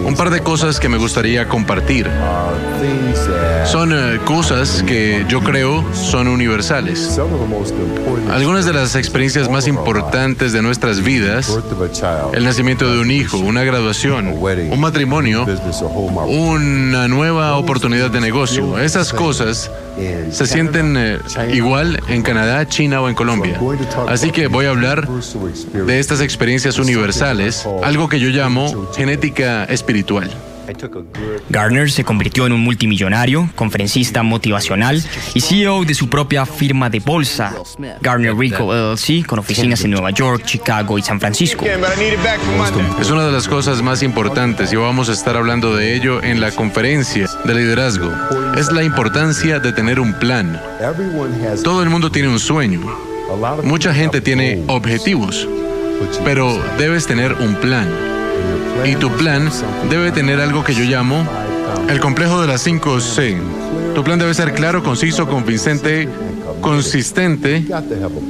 [0.03, 2.09] Un par de cosas que me gustaría compartir.
[3.65, 7.19] Son eh, cosas que yo creo son universales.
[8.31, 11.57] Algunas de las experiencias más importantes de nuestras vidas,
[12.33, 15.45] el nacimiento de un hijo, una graduación, un matrimonio,
[16.27, 19.71] una nueva oportunidad de negocio, esas cosas
[20.31, 21.19] se sienten eh,
[21.53, 23.59] igual en Canadá, China o en Colombia.
[24.07, 30.29] Así que voy a hablar de estas experiencias universales, algo que yo llamo genética espiritual.
[31.49, 35.03] Garner se convirtió en un multimillonario, conferencista motivacional
[35.33, 37.53] y CEO de su propia firma de bolsa,
[38.01, 41.65] Garner Rico LLC, con oficinas en Nueva York, Chicago y San Francisco.
[42.99, 46.41] Es una de las cosas más importantes y vamos a estar hablando de ello en
[46.41, 48.11] la conferencia de liderazgo.
[48.57, 50.59] Es la importancia de tener un plan.
[51.63, 52.81] Todo el mundo tiene un sueño.
[53.63, 55.47] Mucha gente tiene objetivos,
[56.23, 58.14] pero debes tener un plan.
[58.83, 59.49] Y tu plan
[59.89, 61.25] debe tener algo que yo llamo
[61.89, 63.37] el complejo de las 5C.
[63.93, 66.09] Tu plan debe ser claro, conciso, convincente,
[66.61, 67.63] consistente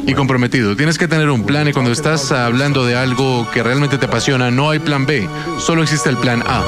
[0.06, 0.76] y comprometido.
[0.76, 4.52] Tienes que tener un plan y cuando estás hablando de algo que realmente te apasiona,
[4.52, 5.28] no hay plan B,
[5.58, 6.64] solo existe el plan A.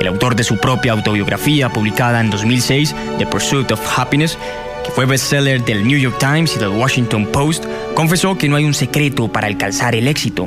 [0.00, 4.38] El autor de su propia autobiografía publicada en 2006, The Pursuit of Happiness,
[4.84, 8.64] que fue bestseller del New York Times y del Washington Post, confesó que no hay
[8.64, 10.46] un secreto para alcanzar el éxito.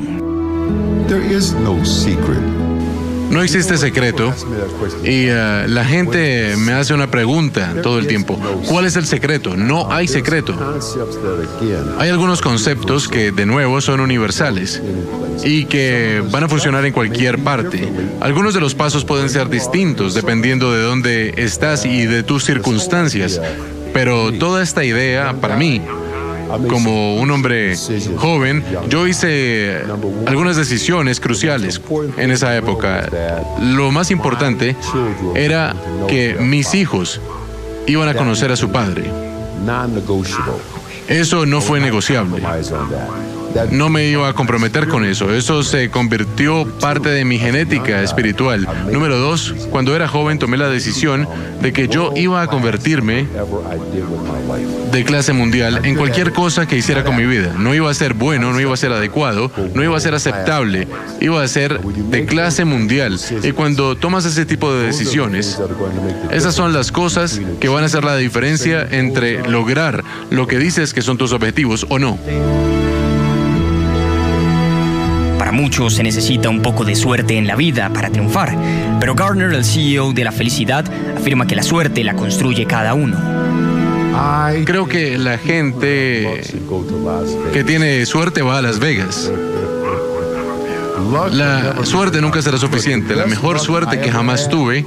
[3.30, 4.34] No existe secreto
[5.04, 8.40] y uh, la gente me hace una pregunta todo el tiempo.
[8.68, 9.58] ¿Cuál es el secreto?
[9.58, 10.56] No hay secreto.
[11.98, 14.82] Hay algunos conceptos que de nuevo son universales
[15.44, 17.92] y que van a funcionar en cualquier parte.
[18.22, 23.42] Algunos de los pasos pueden ser distintos dependiendo de dónde estás y de tus circunstancias,
[23.94, 25.82] pero toda esta idea para mí
[26.70, 27.76] como un hombre
[28.18, 29.82] joven, yo hice
[30.26, 31.82] algunas decisiones cruciales
[32.18, 33.10] en esa época.
[33.62, 34.76] Lo más importante
[35.36, 35.76] era
[36.08, 37.22] que mis hijos
[37.88, 39.12] iban a conocer a su padre.
[41.08, 42.42] Eso no fue negociable.
[43.72, 45.34] No me iba a comprometer con eso.
[45.34, 48.68] Eso se convirtió parte de mi genética espiritual.
[48.92, 51.28] Número dos, cuando era joven tomé la decisión
[51.62, 53.28] de que yo iba a convertirme
[54.92, 57.54] de clase mundial en cualquier cosa que hiciera con mi vida.
[57.58, 60.88] No iba a ser bueno, no iba a ser adecuado, no iba a ser aceptable,
[61.20, 63.20] iba a ser de clase mundial.
[63.44, 65.60] Y cuando tomas ese tipo de decisiones,
[66.32, 70.94] esas son las cosas que van a hacer la diferencia entre lograr lo que dices
[70.94, 72.18] que son tus objetivos o no.
[75.52, 78.58] Para muchos se necesita un poco de suerte en la vida para triunfar,
[79.02, 80.86] pero Garner, el CEO de la felicidad,
[81.18, 83.18] afirma que la suerte la construye cada uno.
[84.64, 86.42] Creo que la gente
[87.52, 89.30] que tiene suerte va a Las Vegas.
[91.34, 93.14] La suerte nunca será suficiente.
[93.14, 94.86] La mejor suerte que jamás tuve,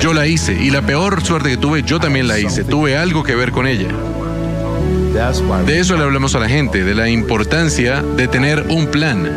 [0.00, 0.54] yo la hice.
[0.54, 2.64] Y la peor suerte que tuve, yo también la hice.
[2.64, 3.88] Tuve algo que ver con ella.
[5.66, 9.28] De eso le hablamos a la gente, de la importancia de tener un plan.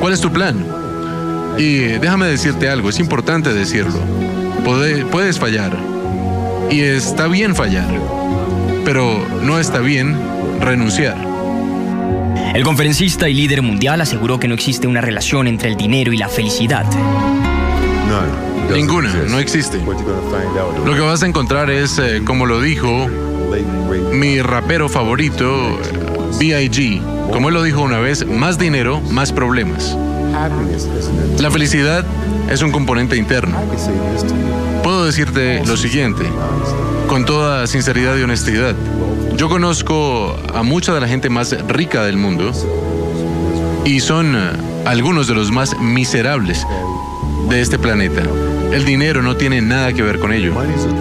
[0.00, 0.64] ¿Cuál es tu plan?
[1.58, 3.98] Y déjame decirte algo, es importante decirlo.
[4.64, 5.76] Puede- puedes fallar.
[6.70, 7.88] Y está bien fallar.
[8.84, 10.16] Pero no está bien
[10.60, 11.16] renunciar.
[12.54, 16.16] El conferencista y líder mundial aseguró que no existe una relación entre el dinero y
[16.16, 16.84] la felicidad.
[18.74, 19.78] Ninguna, no existe.
[20.86, 23.08] Lo que vas a encontrar es, eh, como lo dijo
[24.12, 25.78] mi rapero favorito,
[26.38, 27.30] B.I.G.
[27.32, 29.96] Como él lo dijo una vez, más dinero, más problemas.
[31.38, 32.04] La felicidad
[32.50, 33.56] es un componente interno.
[34.82, 36.24] Puedo decirte lo siguiente,
[37.08, 38.74] con toda sinceridad y honestidad.
[39.36, 42.52] Yo conozco a mucha de la gente más rica del mundo
[43.84, 44.52] y son eh,
[44.84, 46.66] algunos de los más miserables
[47.48, 48.22] de este planeta.
[48.72, 50.54] El dinero no tiene nada que ver con ello.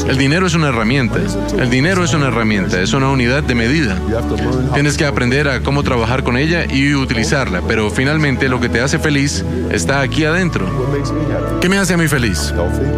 [0.08, 1.20] El dinero es una herramienta.
[1.58, 3.98] El dinero es una herramienta, es una unidad de medida.
[4.74, 8.82] Tienes que aprender a cómo trabajar con ella y utilizarla, pero finalmente lo que te
[8.82, 10.68] hace feliz está aquí adentro.
[11.62, 12.54] ¿Qué me hace a mí feliz?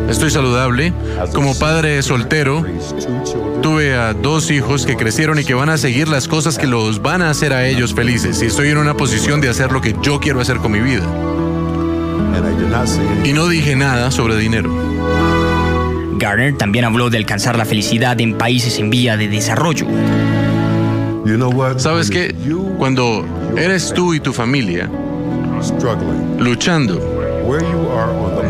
[0.09, 0.91] Estoy saludable.
[1.33, 2.65] Como padre soltero,
[3.61, 7.01] tuve a dos hijos que crecieron y que van a seguir las cosas que los
[7.01, 8.41] van a hacer a ellos felices.
[8.41, 11.05] Y estoy en una posición de hacer lo que yo quiero hacer con mi vida.
[13.23, 14.71] Y no dije nada sobre dinero.
[16.17, 19.87] Garner también habló de alcanzar la felicidad en países en vía de desarrollo.
[21.77, 22.35] ¿Sabes qué?
[22.77, 23.25] Cuando
[23.57, 24.89] eres tú y tu familia
[26.37, 26.99] luchando,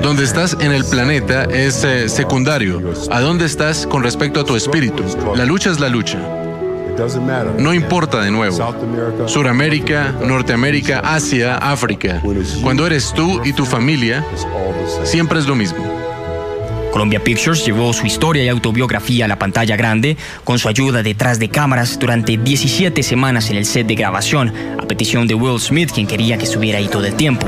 [0.01, 2.81] donde estás en el planeta es eh, secundario.
[3.11, 5.03] A dónde estás con respecto a tu espíritu.
[5.35, 6.42] La lucha es la lucha.
[7.57, 8.75] No importa de nuevo.
[9.27, 12.21] Suramérica, Norteamérica, Asia, África.
[12.61, 14.25] Cuando eres tú y tu familia,
[15.03, 16.03] siempre es lo mismo.
[16.93, 21.39] Columbia Pictures llevó su historia y autobiografía a la pantalla grande con su ayuda detrás
[21.39, 25.91] de cámaras durante 17 semanas en el set de grabación, a petición de Will Smith,
[25.91, 27.47] quien quería que estuviera ahí todo el tiempo.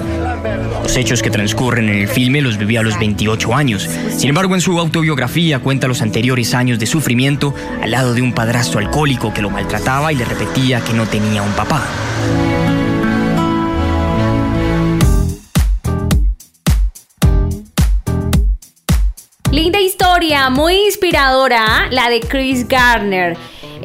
[0.86, 3.90] Los hechos que transcurren en el filme los vivió a los 28 años.
[4.16, 8.34] Sin embargo, en su autobiografía cuenta los anteriores años de sufrimiento al lado de un
[8.34, 11.84] padrastro alcohólico que lo maltrataba y le repetía que no tenía un papá.
[19.52, 23.36] Linda historia, muy inspiradora, la de Chris Garner.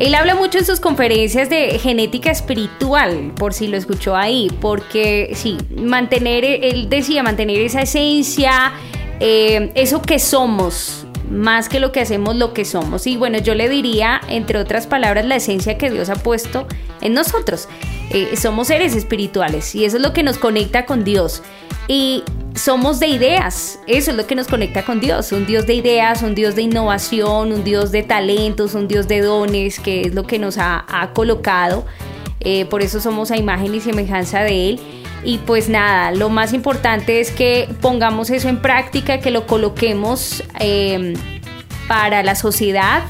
[0.01, 5.33] Él habla mucho en sus conferencias de genética espiritual, por si lo escuchó ahí, porque
[5.35, 8.73] sí, mantener, él decía, mantener esa esencia,
[9.21, 13.07] eh, eso que somos, más que lo que hacemos, lo que somos.
[13.07, 16.67] Y bueno, yo le diría, entre otras palabras, la esencia que Dios ha puesto
[17.03, 17.69] en nosotros.
[18.11, 21.43] Eh, somos seres espirituales y eso es lo que nos conecta con Dios.
[21.89, 22.25] Y
[22.55, 26.23] somos de ideas, eso es lo que nos conecta con Dios, un Dios de ideas,
[26.23, 30.25] un Dios de innovación, un Dios de talentos, un Dios de dones, que es lo
[30.25, 31.85] que nos ha, colocado.
[32.41, 34.81] Eh, por eso somos a imagen y semejanza de Él.
[35.23, 40.43] Y pues nada, lo más importante es que pongamos eso en práctica, que lo coloquemos
[40.59, 41.15] em,
[41.87, 43.03] para la sociedad,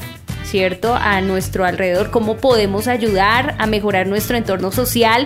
[0.43, 0.93] ¿cierto?
[0.93, 5.25] A nuestro alrededor, cómo podemos ayudar a mejorar nuestro entorno social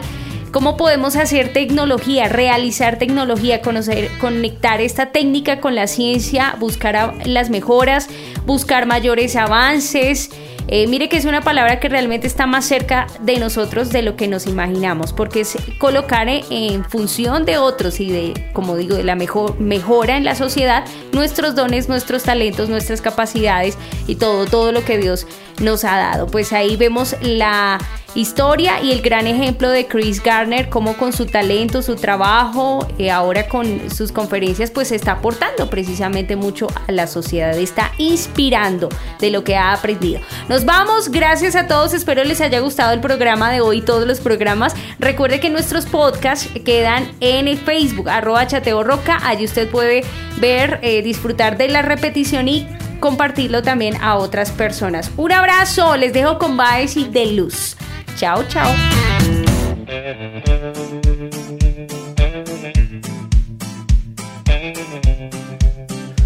[0.52, 7.50] cómo podemos hacer tecnología, realizar tecnología, conocer, conectar esta técnica con la ciencia, buscar las
[7.50, 8.10] mejoras,
[8.46, 10.30] buscar mayores avances.
[10.68, 14.16] Eh, mire que es una palabra que realmente está más cerca de nosotros de lo
[14.16, 19.04] que nos imaginamos, porque es colocar en función de otros y de, como digo, de
[19.04, 24.72] la mejor, mejora en la sociedad nuestros dones, nuestros talentos, nuestras capacidades y todo, todo
[24.72, 25.28] lo que Dios
[25.60, 26.28] nos ha dado.
[26.28, 27.80] Pues ahí vemos la
[28.16, 33.12] historia y el gran ejemplo de Chris Garner, cómo con su talento, su trabajo, eh,
[33.12, 38.90] ahora con sus conferencias, pues está aportando precisamente mucho a la sociedad, está inspirando
[39.20, 40.22] de lo que ha aprendido.
[40.64, 44.74] Vamos, gracias a todos, espero les haya gustado el programa de hoy, todos los programas.
[45.00, 50.06] Recuerde que nuestros podcasts quedan en el Facebook, arroba chateo roca, allí usted puede
[50.38, 52.68] ver, eh, disfrutar de la repetición y
[53.00, 55.12] compartirlo también a otras personas.
[55.18, 57.76] Un abrazo, les dejo con Baez y de luz.
[58.16, 58.72] Chao, chao.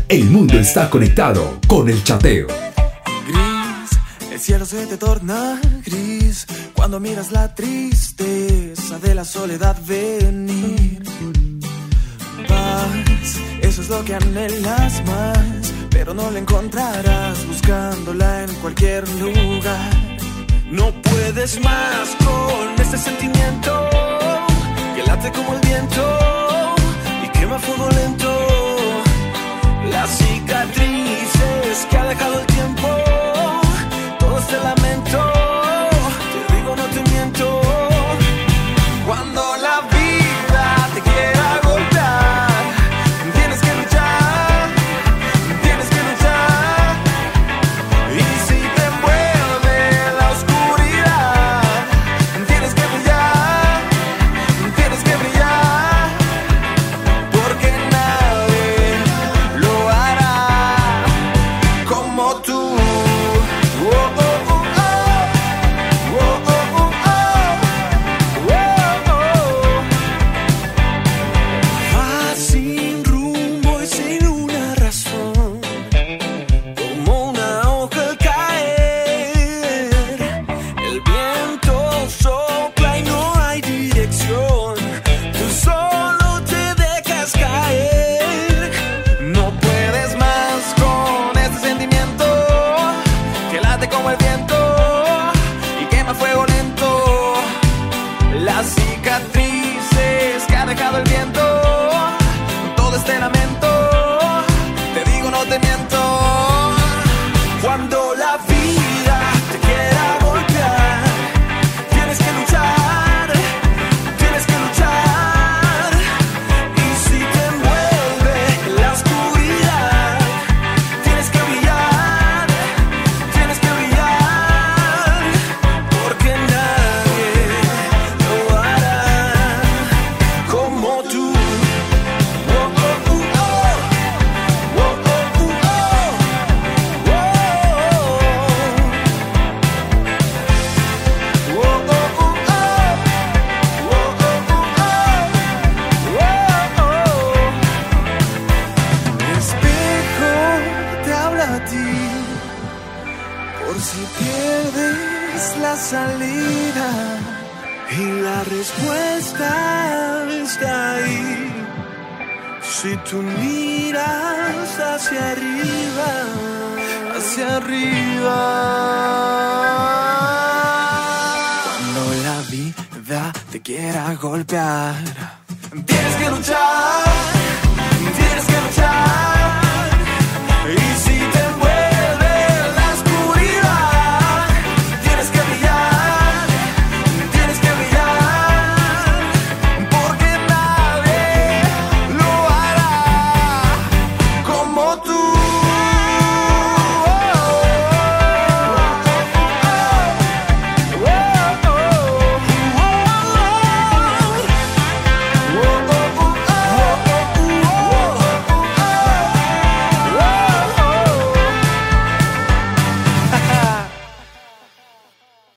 [0.07, 2.68] El mundo está conectado con el chateo.
[4.49, 11.03] Cielo se te torna gris cuando miras la tristeza de la soledad venir.
[12.47, 19.91] Paz, eso es lo que anhelas más, pero no la encontrarás buscándola en cualquier lugar.
[20.71, 23.87] No puedes más con este sentimiento
[24.95, 26.19] que late como el viento
[27.23, 29.03] y quema fuego lento.
[29.91, 32.48] Las cicatrices que ha dejado el